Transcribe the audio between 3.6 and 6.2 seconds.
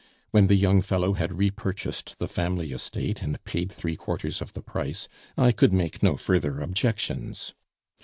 three quarters of the price, I could make no